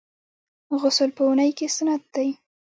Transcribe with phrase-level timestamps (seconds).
[0.81, 2.27] غسل په اونۍ کي سنت دی.